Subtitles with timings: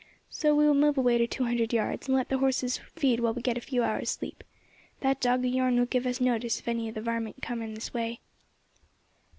[0.31, 3.43] So we will move away two hundred yards, and let the horses feed while we
[3.43, 4.43] get a few hours' sleep.
[5.01, 7.75] That dog of yourn will give us notice if any of the varmint are coming
[7.75, 8.19] this way."